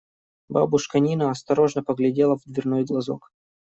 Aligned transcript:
Бабушка 0.49 0.97
Нина 0.99 1.29
осторожно 1.29 1.83
поглядела 1.83 2.35
в 2.39 2.43
дверной 2.47 2.85
глазок. 2.85 3.29